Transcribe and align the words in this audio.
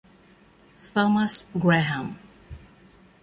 Thomas 0.93 1.45
Graham 1.53 2.17